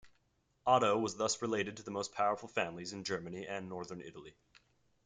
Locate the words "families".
2.49-2.91